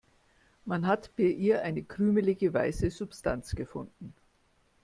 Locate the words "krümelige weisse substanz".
1.83-3.53